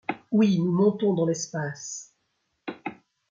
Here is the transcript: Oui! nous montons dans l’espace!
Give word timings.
Oui! 0.31 0.57
nous 0.59 0.71
montons 0.71 1.13
dans 1.13 1.27
l’espace! 1.27 2.15